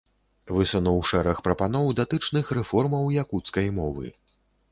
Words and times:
Высунуў 0.59 0.95
шэраг 1.09 1.41
прапаноў, 1.47 1.91
датычных 2.01 2.45
рэформаў 2.59 3.05
якуцкай 3.25 3.67
мовы. 3.79 4.07